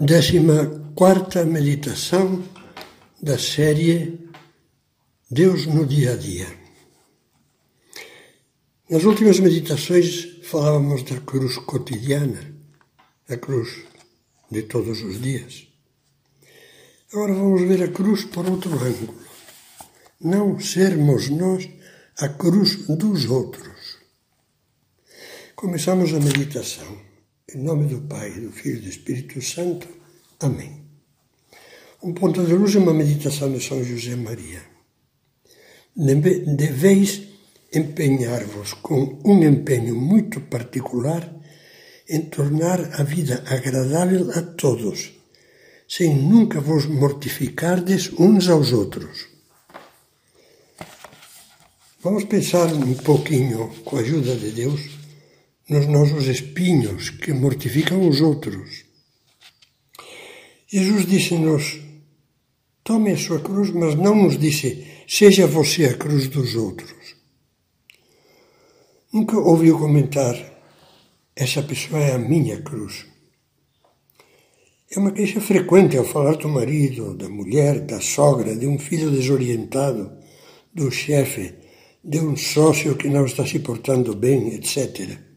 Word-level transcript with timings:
Décima 0.00 0.94
quarta 0.94 1.44
meditação 1.44 2.42
da 3.20 3.36
série 3.38 4.18
Deus 5.30 5.66
no 5.66 5.84
dia 5.84 6.14
a 6.14 6.16
dia. 6.16 6.46
Nas 8.88 9.04
últimas 9.04 9.38
meditações 9.40 10.40
falávamos 10.44 11.02
da 11.02 11.20
cruz 11.20 11.58
cotidiana, 11.58 12.40
a 13.28 13.36
cruz 13.36 13.84
de 14.50 14.62
todos 14.62 15.02
os 15.02 15.20
dias. 15.20 15.68
Agora 17.12 17.34
vamos 17.34 17.60
ver 17.68 17.82
a 17.82 17.88
cruz 17.88 18.24
por 18.24 18.48
outro 18.48 18.72
ângulo. 18.82 19.14
Não 20.18 20.58
sermos 20.58 21.28
nós 21.28 21.68
a 22.16 22.26
cruz 22.30 22.86
dos 22.86 23.26
outros. 23.26 23.98
Começamos 25.54 26.14
a 26.14 26.18
meditação. 26.18 27.09
Em 27.52 27.58
nome 27.58 27.88
do 27.88 28.02
Pai, 28.02 28.30
do 28.30 28.52
Filho 28.52 28.76
e 28.76 28.82
do 28.82 28.88
Espírito 28.88 29.42
Santo. 29.42 29.88
Amém. 30.38 30.84
Um 32.00 32.14
ponto 32.14 32.44
de 32.44 32.52
luz 32.52 32.76
é 32.76 32.78
uma 32.78 32.94
meditação 32.94 33.52
de 33.52 33.60
São 33.60 33.82
José 33.82 34.14
Maria. 34.14 34.62
Deveis 35.96 37.22
empenhar-vos 37.74 38.74
com 38.74 39.20
um 39.24 39.42
empenho 39.42 39.96
muito 39.96 40.40
particular 40.42 41.28
em 42.08 42.20
tornar 42.20 43.00
a 43.00 43.02
vida 43.02 43.42
agradável 43.48 44.30
a 44.30 44.42
todos, 44.42 45.12
sem 45.88 46.14
nunca 46.14 46.60
vos 46.60 46.86
mortificardes 46.86 48.12
uns 48.16 48.48
aos 48.48 48.72
outros. 48.72 49.26
Vamos 52.00 52.24
pensar 52.24 52.72
um 52.72 52.94
pouquinho, 52.94 53.74
com 53.84 53.96
a 53.96 54.00
ajuda 54.00 54.36
de 54.36 54.52
Deus, 54.52 54.99
nos 55.70 55.86
nossos 55.86 56.26
espinhos 56.26 57.10
que 57.10 57.32
mortificam 57.32 58.08
os 58.08 58.20
outros. 58.20 58.84
Jesus 60.66 61.06
disse-nos: 61.06 61.78
tome 62.82 63.12
a 63.12 63.16
sua 63.16 63.38
cruz, 63.38 63.70
mas 63.70 63.94
não 63.94 64.16
nos 64.16 64.36
disse: 64.36 64.84
seja 65.06 65.46
você 65.46 65.84
a 65.84 65.96
cruz 65.96 66.26
dos 66.26 66.56
outros. 66.56 67.14
Nunca 69.12 69.38
ouviu 69.38 69.78
comentar: 69.78 70.34
essa 71.36 71.62
pessoa 71.62 72.00
é 72.00 72.14
a 72.14 72.18
minha 72.18 72.60
cruz. 72.62 73.06
É 74.90 74.98
uma 74.98 75.12
queixa 75.12 75.40
frequente 75.40 75.96
ao 75.96 76.04
falar 76.04 76.34
do 76.34 76.48
marido, 76.48 77.14
da 77.14 77.28
mulher, 77.28 77.78
da 77.78 78.00
sogra, 78.00 78.56
de 78.56 78.66
um 78.66 78.76
filho 78.76 79.08
desorientado, 79.08 80.10
do 80.74 80.90
chefe, 80.90 81.54
de 82.02 82.18
um 82.18 82.36
sócio 82.36 82.96
que 82.96 83.08
não 83.08 83.24
está 83.24 83.46
se 83.46 83.60
portando 83.60 84.16
bem, 84.16 84.52
etc. 84.52 85.29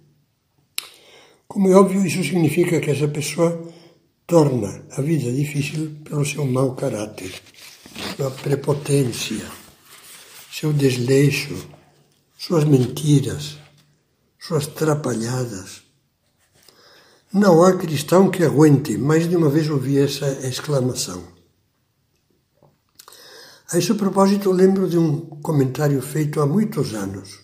Como 1.47 1.67
é 1.67 1.75
óbvio, 1.75 2.05
isso 2.05 2.23
significa 2.23 2.79
que 2.79 2.91
essa 2.91 3.07
pessoa 3.07 3.71
torna 4.25 4.85
a 4.91 5.01
vida 5.01 5.31
difícil 5.31 5.97
pelo 6.03 6.25
seu 6.25 6.45
mau 6.45 6.75
caráter, 6.75 7.33
sua 8.15 8.31
prepotência, 8.31 9.45
seu 10.51 10.73
desleixo, 10.73 11.55
suas 12.37 12.63
mentiras, 12.63 13.57
suas 14.39 14.67
trapalhadas. 14.67 15.83
Não 17.31 17.63
há 17.63 17.77
cristão 17.77 18.29
que 18.29 18.43
aguente, 18.43 18.97
mais 18.97 19.27
de 19.27 19.35
uma 19.35 19.49
vez 19.49 19.69
ouvi 19.69 19.97
essa 19.97 20.27
exclamação. 20.47 21.23
A 23.71 23.77
esse 23.77 23.93
propósito, 23.95 24.51
lembro 24.51 24.87
de 24.87 24.97
um 24.97 25.19
comentário 25.41 25.99
feito 26.01 26.39
há 26.39 26.45
muitos 26.45 26.93
anos. 26.93 27.39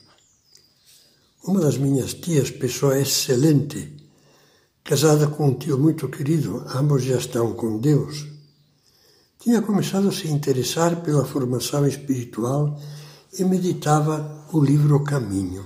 Uma 1.49 1.61
das 1.61 1.79
minhas 1.79 2.13
tias, 2.13 2.51
pessoa 2.51 2.99
excelente, 2.99 3.91
casada 4.83 5.25
com 5.25 5.47
um 5.47 5.55
tio 5.55 5.79
muito 5.79 6.07
querido, 6.07 6.63
ambos 6.75 7.03
já 7.03 7.17
estão 7.17 7.53
com 7.53 7.79
Deus, 7.79 8.27
tinha 9.39 9.59
começado 9.59 10.09
a 10.09 10.11
se 10.11 10.27
interessar 10.27 11.01
pela 11.01 11.25
formação 11.25 11.87
espiritual 11.87 12.79
e 13.33 13.43
meditava 13.43 14.45
o 14.53 14.63
livro 14.63 15.03
Caminho. 15.03 15.65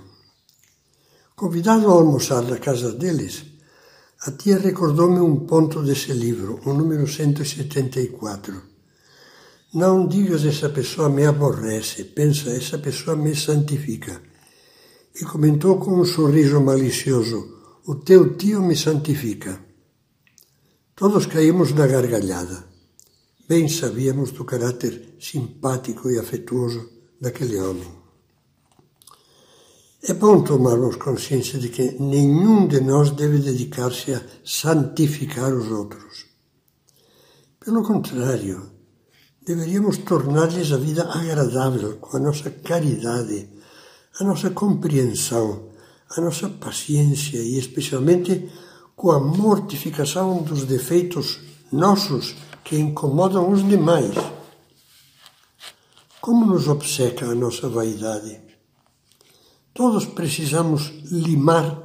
Convidado 1.36 1.90
a 1.90 1.92
almoçar 1.92 2.44
na 2.44 2.60
casa 2.60 2.94
deles, 2.94 3.44
a 4.22 4.32
tia 4.32 4.58
recordou-me 4.58 5.20
um 5.20 5.46
ponto 5.46 5.84
desse 5.84 6.14
livro, 6.14 6.62
o 6.66 6.72
número 6.72 7.06
174. 7.06 8.62
Não 9.74 10.08
digas 10.08 10.46
essa 10.46 10.70
pessoa 10.70 11.10
me 11.10 11.26
aborrece, 11.26 12.06
pensa 12.06 12.52
essa 12.52 12.78
pessoa 12.78 13.18
me 13.18 13.36
santifica. 13.36 14.32
E 15.20 15.26
comentou 15.26 15.78
com 15.80 16.00
um 16.00 16.06
sorriso 16.06 16.60
malicioso: 16.60 17.40
o 17.86 17.96
teu 17.96 18.36
tio 18.36 18.62
me 18.62 18.76
santifica. 18.76 19.60
Todos 20.96 21.26
caímos 21.26 21.74
na 21.74 21.86
gargalhada. 21.88 22.66
Bem 23.48 23.68
sabíamos 23.68 24.32
do 24.32 24.46
caráter 24.46 25.16
simpático 25.20 26.10
e 26.10 26.18
afetuoso 26.18 26.90
daquele 27.20 27.60
homem. 27.60 28.04
É 30.06 30.14
bom 30.14 30.44
tomarmos 30.44 30.98
consciência 30.98 31.58
de 31.58 31.70
que 31.70 31.94
nenhum 32.00 32.68
de 32.68 32.82
nós 32.82 33.12
deve 33.12 33.38
dedicar-se 33.40 34.14
a 34.14 34.22
santificar 34.44 35.54
os 35.54 35.72
outros. 35.72 36.26
Pelo 37.64 37.84
contrário, 37.84 38.70
deveríamos 39.46 40.00
tornar-lhes 40.00 40.74
a 40.74 40.78
vida 40.78 41.04
agradável 41.04 41.98
com 41.98 42.18
a 42.18 42.20
nossa 42.20 42.50
caridade, 42.50 43.50
a 44.20 44.24
nossa 44.24 44.52
compreensão, 44.52 45.70
a 46.10 46.22
nossa 46.22 46.48
paciência 46.48 47.38
e 47.38 47.58
especialmente 47.58 48.50
com 48.96 49.12
a 49.12 49.20
mortificação 49.20 50.44
dos 50.44 50.66
defeitos 50.66 51.40
nossos 51.72 52.36
que 52.64 52.78
incomodam 52.78 53.50
os 53.52 53.68
demais. 53.68 54.14
Como 56.22 56.46
nos 56.46 56.68
obceca 56.68 57.26
a 57.26 57.36
nossa 57.36 57.68
vaidade? 57.68 58.40
Todos 59.74 60.06
precisamos 60.06 60.92
limar 61.12 61.82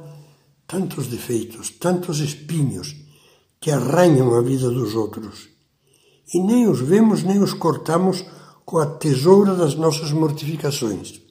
tantos 0.67 1.07
defeitos, 1.07 1.71
tantos 1.71 2.19
espinhos 2.19 2.95
que 3.59 3.71
arranham 3.71 4.35
a 4.35 4.41
vida 4.41 4.69
dos 4.69 4.93
outros. 4.93 5.49
E 6.31 6.39
nem 6.39 6.67
os 6.67 6.79
vemos 6.79 7.23
nem 7.23 7.41
os 7.41 7.53
cortamos 7.53 8.23
com 8.63 8.77
a 8.77 8.85
tesoura 8.85 9.55
das 9.55 9.73
nossas 9.73 10.11
mortificações. 10.11 11.28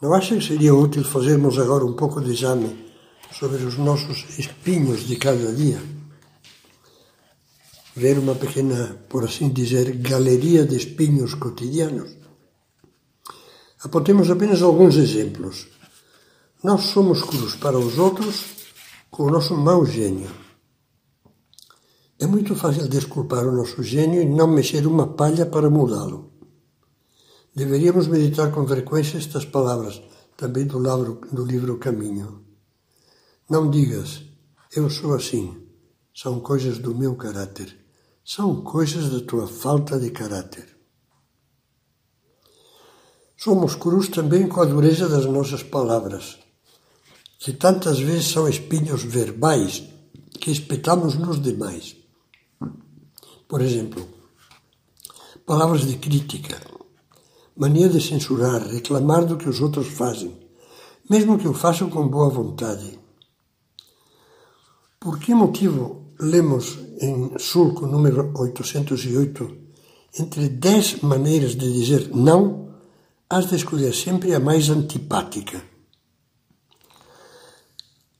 Não 0.00 0.12
acha 0.12 0.36
que 0.36 0.44
seria 0.44 0.74
útil 0.74 1.02
fazermos 1.04 1.58
agora 1.58 1.82
um 1.82 1.94
pouco 1.94 2.20
de 2.20 2.30
exame 2.30 2.92
sobre 3.32 3.64
os 3.64 3.78
nossos 3.78 4.38
espinhos 4.38 5.06
de 5.06 5.16
cada 5.16 5.50
dia? 5.54 5.82
Ver 7.94 8.18
uma 8.18 8.34
pequena, 8.34 8.98
por 9.08 9.24
assim 9.24 9.48
dizer, 9.48 9.96
galeria 9.96 10.66
de 10.66 10.76
espinhos 10.76 11.32
cotidianos? 11.32 12.14
Apontemos 13.82 14.30
apenas 14.30 14.60
alguns 14.60 14.96
exemplos. 14.96 15.66
Nós 16.62 16.82
somos 16.82 17.22
cruz 17.22 17.54
para 17.56 17.78
os 17.78 17.98
outros 17.98 18.44
com 19.10 19.22
o 19.22 19.30
nosso 19.30 19.56
mau 19.56 19.86
gênio. 19.86 20.30
É 22.18 22.26
muito 22.26 22.54
fácil 22.54 22.86
desculpar 22.86 23.46
o 23.46 23.52
nosso 23.52 23.82
gênio 23.82 24.20
e 24.20 24.26
não 24.26 24.46
mexer 24.46 24.86
uma 24.86 25.06
palha 25.06 25.46
para 25.46 25.70
mudá-lo. 25.70 26.35
Deveríamos 27.56 28.06
meditar 28.06 28.52
com 28.52 28.68
frequência 28.68 29.16
estas 29.16 29.46
palavras, 29.46 30.02
também 30.36 30.66
do, 30.66 30.78
livro, 30.78 31.20
do 31.32 31.42
livro 31.42 31.78
Caminho. 31.78 32.44
Não 33.48 33.70
digas, 33.70 34.22
eu 34.76 34.90
sou 34.90 35.14
assim. 35.14 35.66
São 36.14 36.38
coisas 36.38 36.76
do 36.76 36.94
meu 36.94 37.16
caráter. 37.16 37.74
São 38.22 38.62
coisas 38.62 39.08
da 39.08 39.20
tua 39.20 39.48
falta 39.48 39.98
de 39.98 40.10
caráter. 40.10 40.76
Somos 43.38 43.74
cruz 43.74 44.10
também 44.10 44.46
com 44.46 44.60
a 44.60 44.66
dureza 44.66 45.08
das 45.08 45.24
nossas 45.24 45.62
palavras, 45.62 46.38
que 47.38 47.54
tantas 47.54 47.98
vezes 47.98 48.26
são 48.26 48.46
espinhos 48.46 49.02
verbais 49.02 49.82
que 50.40 50.50
espetamos 50.50 51.14
nos 51.14 51.40
demais. 51.40 51.96
Por 53.48 53.62
exemplo, 53.62 54.06
palavras 55.46 55.86
de 55.86 55.96
crítica, 55.96 56.60
mania 57.56 57.88
de 57.88 58.00
censurar, 58.00 58.62
reclamar 58.68 59.24
do 59.24 59.36
que 59.36 59.48
os 59.48 59.60
outros 59.60 59.88
fazem, 59.88 60.36
mesmo 61.08 61.38
que 61.38 61.48
o 61.48 61.54
façam 61.54 61.88
com 61.88 62.06
boa 62.06 62.28
vontade. 62.28 62.98
Por 65.00 65.18
que 65.18 65.34
motivo 65.34 66.12
lemos 66.20 66.78
em 67.00 67.38
Sulco 67.38 67.86
número 67.86 68.32
808, 68.36 69.56
entre 70.18 70.48
dez 70.48 71.00
maneiras 71.00 71.56
de 71.56 71.72
dizer 71.72 72.10
não, 72.14 72.74
has 73.28 73.48
de 73.48 73.56
escolher 73.56 73.94
sempre 73.94 74.34
a 74.34 74.40
mais 74.40 74.68
antipática? 74.68 75.62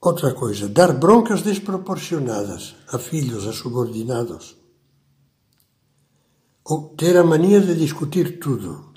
Outra 0.00 0.33
coisa, 0.33 0.69
dar 0.69 0.93
broncas 0.93 1.43
desproporcionadas 1.43 2.77
a 2.88 2.99
filhos, 2.99 3.47
a 3.47 3.53
subordinados. 3.53 4.56
Ou 6.65 6.91
ter 6.97 7.17
a 7.17 7.25
mania 7.25 7.61
de 7.61 7.75
discutir 7.75 8.38
tudo 8.38 8.95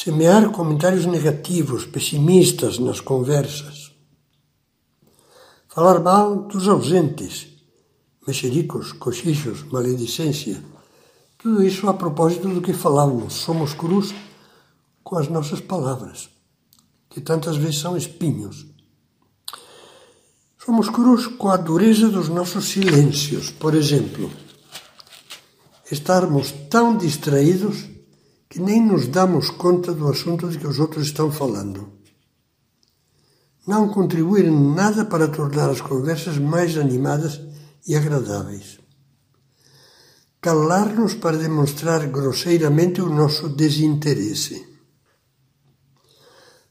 semear 0.00 0.52
comentários 0.52 1.06
negativos, 1.06 1.84
pessimistas 1.84 2.78
nas 2.78 3.00
conversas, 3.00 3.90
falar 5.66 5.98
mal 5.98 6.36
dos 6.46 6.68
ausentes, 6.68 7.48
mexericos, 8.24 8.92
cochichos, 8.92 9.64
maledicência. 9.64 10.62
Tudo 11.36 11.64
isso 11.64 11.88
a 11.88 11.94
propósito 11.94 12.48
do 12.48 12.62
que 12.62 12.72
falávamos. 12.72 13.34
Somos 13.34 13.74
cruz 13.74 14.14
com 15.02 15.18
as 15.18 15.26
nossas 15.26 15.60
palavras, 15.60 16.28
que 17.10 17.20
tantas 17.20 17.56
vezes 17.56 17.80
são 17.80 17.96
espinhos. 17.96 18.66
Somos 20.64 20.88
cruz 20.88 21.26
com 21.26 21.48
a 21.48 21.56
dureza 21.56 22.08
dos 22.08 22.28
nossos 22.28 22.66
silêncios. 22.66 23.50
Por 23.50 23.74
exemplo, 23.74 24.30
estarmos 25.90 26.52
tão 26.70 26.96
distraídos 26.96 27.97
que 28.48 28.60
nem 28.60 28.80
nos 28.84 29.06
damos 29.08 29.50
conta 29.50 29.92
do 29.92 30.08
assunto 30.08 30.48
de 30.48 30.58
que 30.58 30.66
os 30.66 30.78
outros 30.78 31.06
estão 31.06 31.30
falando. 31.30 31.92
Não 33.66 33.90
contribuir 33.90 34.50
nada 34.50 35.04
para 35.04 35.28
tornar 35.28 35.68
as 35.68 35.82
conversas 35.82 36.38
mais 36.38 36.78
animadas 36.78 37.38
e 37.86 37.94
agradáveis. 37.94 38.80
Calar-nos 40.40 41.14
para 41.14 41.36
demonstrar 41.36 42.06
grosseiramente 42.06 43.02
o 43.02 43.10
nosso 43.10 43.50
desinteresse. 43.50 44.66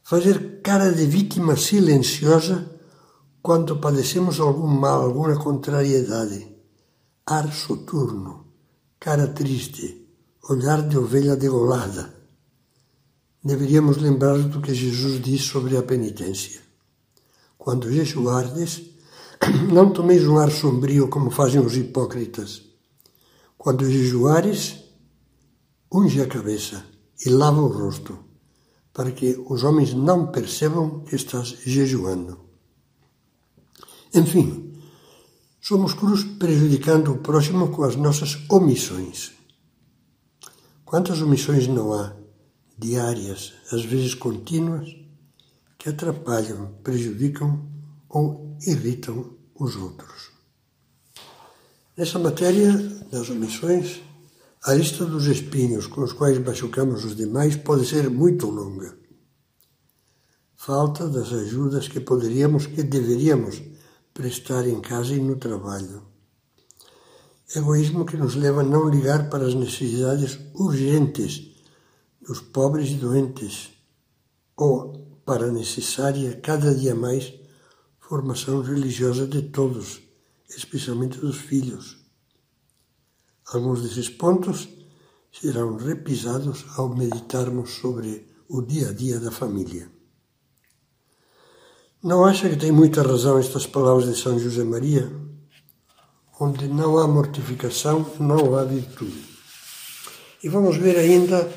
Fazer 0.02 0.60
cara 0.62 0.90
de 0.90 1.06
vítima 1.06 1.56
silenciosa 1.56 2.68
quando 3.40 3.78
padecemos 3.78 4.40
algum 4.40 4.66
mal, 4.66 5.02
alguma 5.02 5.36
contrariedade. 5.36 6.48
Ar 7.24 7.52
soturno, 7.52 8.46
cara 8.98 9.28
triste, 9.28 10.07
olhar 10.48 10.88
de 10.88 10.96
ovelha 10.96 11.36
degolada. 11.36 12.14
Deveríamos 13.44 13.98
lembrar 13.98 14.38
do 14.38 14.62
que 14.62 14.72
Jesus 14.72 15.20
diz 15.22 15.42
sobre 15.42 15.76
a 15.76 15.82
penitência. 15.82 16.62
Quando 17.58 17.92
jejuardes, 17.92 18.82
não 19.70 19.92
tomeis 19.92 20.26
um 20.26 20.38
ar 20.38 20.50
sombrio 20.50 21.08
como 21.08 21.30
fazem 21.30 21.60
os 21.60 21.76
hipócritas. 21.76 22.62
Quando 23.58 23.90
jejuares, 23.90 24.84
unge 25.92 26.22
a 26.22 26.26
cabeça 26.26 26.82
e 27.26 27.28
lava 27.28 27.60
o 27.60 27.68
rosto, 27.68 28.18
para 28.94 29.12
que 29.12 29.38
os 29.50 29.62
homens 29.64 29.92
não 29.92 30.28
percebam 30.28 31.00
que 31.00 31.14
estás 31.14 31.48
jejuando. 31.66 32.40
Enfim, 34.14 34.72
somos 35.60 35.92
cruz 35.92 36.24
prejudicando 36.24 37.12
o 37.12 37.18
próximo 37.18 37.68
com 37.68 37.84
as 37.84 37.96
nossas 37.96 38.38
omissões. 38.48 39.37
Quantas 40.88 41.20
omissões 41.20 41.68
não 41.68 41.92
há, 41.92 42.16
diárias, 42.78 43.52
às 43.70 43.84
vezes 43.84 44.14
contínuas, 44.14 44.88
que 45.76 45.90
atrapalham, 45.90 46.78
prejudicam 46.82 47.62
ou 48.08 48.56
irritam 48.66 49.36
os 49.54 49.76
outros? 49.76 50.30
Nessa 51.94 52.18
matéria 52.18 52.72
das 53.12 53.28
omissões, 53.28 54.00
a 54.64 54.72
lista 54.72 55.04
dos 55.04 55.26
espinhos 55.26 55.86
com 55.86 56.00
os 56.00 56.14
quais 56.14 56.38
machucamos 56.38 57.04
os 57.04 57.14
demais 57.14 57.54
pode 57.54 57.84
ser 57.84 58.08
muito 58.08 58.46
longa. 58.46 58.96
Falta 60.56 61.06
das 61.06 61.30
ajudas 61.34 61.86
que 61.86 62.00
poderíamos, 62.00 62.66
que 62.66 62.82
deveríamos 62.82 63.60
prestar 64.14 64.66
em 64.66 64.80
casa 64.80 65.12
e 65.14 65.20
no 65.20 65.36
trabalho 65.36 66.08
egoísmo 67.54 68.04
que 68.04 68.16
nos 68.16 68.34
leva 68.34 68.60
a 68.60 68.64
não 68.64 68.88
ligar 68.88 69.30
para 69.30 69.46
as 69.46 69.54
necessidades 69.54 70.38
urgentes 70.54 71.48
dos 72.20 72.40
pobres 72.40 72.90
e 72.90 72.94
doentes, 72.94 73.70
ou 74.56 75.20
para 75.24 75.46
a 75.46 75.52
necessária, 75.52 76.38
cada 76.42 76.74
dia 76.74 76.94
mais, 76.94 77.32
formação 77.98 78.60
religiosa 78.60 79.26
de 79.26 79.42
todos, 79.42 80.00
especialmente 80.48 81.18
dos 81.18 81.36
filhos. 81.36 81.98
Alguns 83.46 83.82
desses 83.82 84.10
pontos 84.10 84.68
serão 85.32 85.76
repisados 85.76 86.66
ao 86.76 86.94
meditarmos 86.94 87.70
sobre 87.70 88.26
o 88.48 88.60
dia 88.60 88.90
a 88.90 88.92
dia 88.92 89.18
da 89.18 89.30
família. 89.30 89.90
Não 92.02 92.24
acha 92.24 92.48
que 92.48 92.56
tem 92.56 92.72
muita 92.72 93.02
razão 93.02 93.38
estas 93.38 93.66
palavras 93.66 94.06
de 94.06 94.20
São 94.20 94.38
José 94.38 94.64
Maria? 94.64 95.10
Onde 96.40 96.68
não 96.68 96.98
há 96.98 97.08
mortificação, 97.08 98.14
não 98.20 98.56
há 98.56 98.62
virtude. 98.62 99.24
E 100.44 100.48
vamos 100.48 100.76
ver 100.76 100.96
ainda 100.96 101.50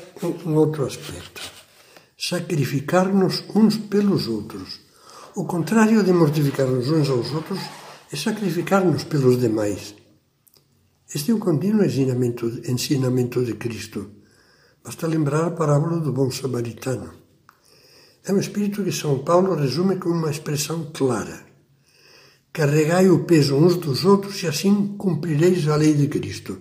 um 0.44 0.56
outro 0.56 0.84
aspecto. 0.84 1.40
Sacrificar-nos 2.18 3.44
uns 3.54 3.76
pelos 3.76 4.26
outros. 4.26 4.80
O 5.36 5.44
contrário 5.44 6.02
de 6.02 6.12
mortificar-nos 6.12 6.90
uns 6.90 7.08
aos 7.08 7.30
outros 7.32 7.60
é 8.12 8.16
sacrificar-nos 8.16 9.04
pelos 9.04 9.38
demais. 9.38 9.94
Este 11.14 11.30
é 11.30 11.34
um 11.34 11.38
contínuo 11.38 11.84
ensinamento, 11.84 12.46
ensinamento 12.68 13.44
de 13.44 13.54
Cristo. 13.54 14.10
Basta 14.82 15.06
lembrar 15.06 15.44
a 15.46 15.50
parábola 15.52 16.00
do 16.00 16.12
bom 16.12 16.28
samaritano. 16.28 17.14
É 18.24 18.32
um 18.32 18.40
espírito 18.40 18.82
que 18.82 18.90
São 18.90 19.20
Paulo 19.20 19.54
resume 19.54 19.96
com 19.96 20.08
uma 20.08 20.30
expressão 20.30 20.90
clara 20.92 21.51
Carregai 22.52 23.08
o 23.08 23.24
peso 23.24 23.56
uns 23.56 23.76
dos 23.76 24.04
outros 24.04 24.42
e 24.42 24.46
assim 24.46 24.94
cumprireis 24.98 25.66
a 25.68 25.76
lei 25.76 25.94
de 25.94 26.06
Cristo. 26.08 26.60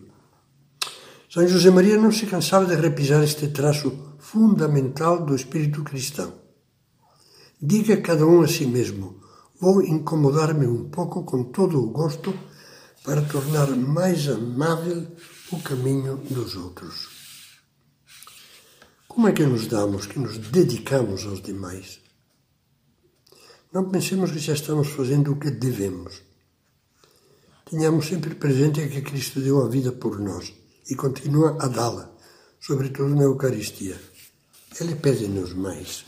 São 1.29 1.45
José 1.45 1.69
Maria 1.69 1.97
não 1.97 2.11
se 2.13 2.25
cansava 2.25 2.65
de 2.65 2.75
repisar 2.75 3.21
este 3.23 3.49
traço 3.49 4.15
fundamental 4.17 5.25
do 5.25 5.35
espírito 5.35 5.83
cristão. 5.83 6.33
Diga 7.61 7.97
cada 7.97 8.25
um 8.25 8.41
a 8.41 8.47
si 8.47 8.65
mesmo: 8.65 9.21
vou 9.59 9.83
incomodar-me 9.83 10.65
um 10.65 10.89
pouco 10.89 11.23
com 11.25 11.43
todo 11.43 11.83
o 11.83 11.89
gosto 11.89 12.33
para 13.03 13.21
tornar 13.23 13.67
mais 13.75 14.29
amável 14.29 15.07
o 15.51 15.59
caminho 15.59 16.17
dos 16.29 16.55
outros. 16.55 17.09
Como 19.09 19.27
é 19.27 19.33
que 19.33 19.45
nos 19.45 19.67
damos, 19.67 20.05
que 20.05 20.17
nos 20.17 20.38
dedicamos 20.38 21.25
aos 21.25 21.41
demais? 21.41 21.99
Não 23.73 23.89
pensemos 23.89 24.31
que 24.31 24.39
já 24.39 24.51
estamos 24.51 24.89
fazendo 24.89 25.31
o 25.31 25.38
que 25.38 25.50
devemos. 25.50 26.21
Tenhamos 27.69 28.06
sempre 28.06 28.35
presente 28.35 28.85
que 28.89 29.01
Cristo 29.01 29.39
deu 29.39 29.63
a 29.63 29.69
vida 29.69 29.94
por 29.94 30.19
nós 30.19 30.53
e 30.89 30.95
continua 30.95 31.56
a 31.57 31.69
dá-la, 31.69 32.12
sobretudo 32.59 33.15
na 33.15 33.23
Eucaristia. 33.23 33.95
Ele 34.77 34.95
pede-nos 34.95 35.53
mais. 35.53 36.03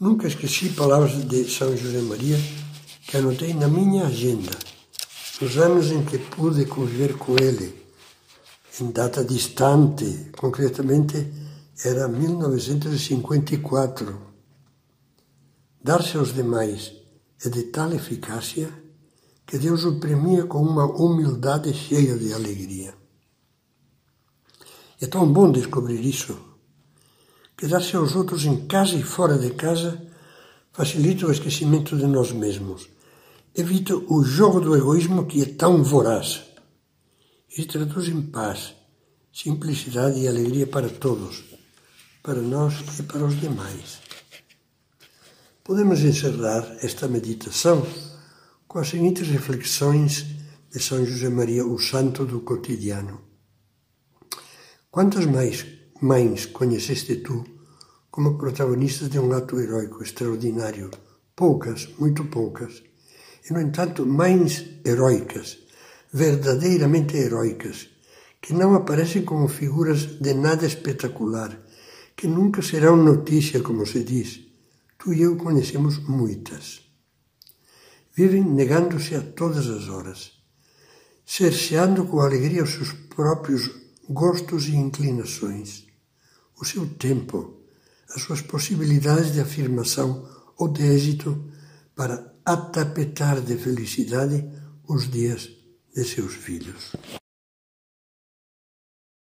Nunca 0.00 0.26
esqueci 0.26 0.70
palavras 0.70 1.22
de 1.28 1.50
São 1.50 1.76
José 1.76 2.00
Maria 2.00 2.38
que 3.06 3.18
anotei 3.18 3.52
na 3.52 3.68
minha 3.68 4.06
agenda, 4.06 4.52
nos 5.42 5.58
anos 5.58 5.90
em 5.90 6.02
que 6.02 6.16
pude 6.16 6.64
conviver 6.64 7.18
com 7.18 7.36
ele, 7.36 7.74
em 8.80 8.90
data 8.90 9.22
distante, 9.22 10.30
concretamente 10.34 11.30
era 11.84 12.08
1954 12.08 14.27
Dar-se 15.82 16.16
aos 16.16 16.34
demais 16.34 16.92
é 17.44 17.48
de 17.48 17.64
tal 17.64 17.92
eficácia 17.92 18.72
que 19.46 19.58
Deus 19.58 19.84
o 19.84 19.98
premia 19.98 20.44
com 20.44 20.60
uma 20.60 20.84
humildade 20.84 21.72
cheia 21.72 22.18
de 22.18 22.34
alegria. 22.34 22.94
É 25.00 25.06
tão 25.06 25.32
bom 25.32 25.50
descobrir 25.52 26.04
isso, 26.04 26.36
que 27.56 27.66
dar-se 27.66 27.96
aos 27.96 28.16
outros 28.16 28.44
em 28.44 28.66
casa 28.66 28.96
e 28.96 29.02
fora 29.02 29.38
de 29.38 29.50
casa 29.50 30.06
facilita 30.72 31.26
o 31.26 31.32
esquecimento 31.32 31.96
de 31.96 32.06
nós 32.06 32.32
mesmos, 32.32 32.88
evita 33.54 33.96
o 33.96 34.22
jogo 34.22 34.60
do 34.60 34.76
egoísmo 34.76 35.26
que 35.26 35.42
é 35.42 35.46
tão 35.46 35.82
voraz 35.82 36.44
e 37.56 37.64
traduz 37.64 38.08
em 38.08 38.20
paz, 38.22 38.74
simplicidade 39.32 40.20
e 40.20 40.28
alegria 40.28 40.66
para 40.66 40.88
todos, 40.88 41.44
para 42.22 42.42
nós 42.42 42.74
e 42.98 43.02
para 43.04 43.24
os 43.24 43.40
demais. 43.40 44.07
Podemos 45.68 46.00
encerrar 46.00 46.78
esta 46.80 47.06
meditação 47.06 47.86
com 48.66 48.78
as 48.78 48.88
seguintes 48.88 49.28
reflexões 49.28 50.24
de 50.72 50.82
São 50.82 51.04
José 51.04 51.28
Maria, 51.28 51.66
o 51.66 51.78
santo 51.78 52.24
do 52.24 52.40
cotidiano. 52.40 53.20
Quantas 54.90 55.26
mais 55.26 55.66
mães 56.00 56.46
conheceste 56.46 57.16
tu 57.16 57.44
como 58.10 58.38
protagonistas 58.38 59.10
de 59.10 59.18
um 59.18 59.30
ato 59.34 59.60
heróico 59.60 60.02
extraordinário? 60.02 60.90
Poucas, 61.36 61.86
muito 61.98 62.24
poucas. 62.24 62.82
E, 63.44 63.52
no 63.52 63.60
entanto, 63.60 64.06
mães 64.06 64.64
heróicas, 64.86 65.58
verdadeiramente 66.10 67.14
heróicas, 67.14 67.90
que 68.40 68.54
não 68.54 68.74
aparecem 68.74 69.22
como 69.22 69.46
figuras 69.48 70.18
de 70.18 70.32
nada 70.32 70.64
espetacular, 70.64 71.60
que 72.16 72.26
nunca 72.26 72.62
serão 72.62 72.96
notícia, 72.96 73.60
como 73.60 73.84
se 73.84 74.02
diz, 74.02 74.47
Tu 74.98 75.12
e 75.14 75.22
eu 75.22 75.36
conhecemos 75.36 75.98
muitas. 75.98 76.82
Vivem 78.14 78.44
negando-se 78.44 79.14
a 79.14 79.22
todas 79.22 79.68
as 79.68 79.88
horas, 79.88 80.32
cerceando 81.24 82.04
com 82.04 82.20
alegria 82.20 82.64
os 82.64 82.72
seus 82.72 82.92
próprios 82.92 83.70
gostos 84.08 84.66
e 84.66 84.74
inclinações, 84.74 85.86
o 86.60 86.64
seu 86.64 86.84
tempo, 86.94 87.62
as 88.14 88.22
suas 88.22 88.42
possibilidades 88.42 89.32
de 89.32 89.40
afirmação 89.40 90.28
ou 90.56 90.66
de 90.66 90.82
êxito 90.82 91.48
para 91.94 92.34
a 92.44 92.56
tapetar 92.56 93.40
de 93.40 93.56
felicidade 93.56 94.50
os 94.88 95.08
dias 95.08 95.48
de 95.94 96.04
seus 96.04 96.34
filhos. 96.34 96.92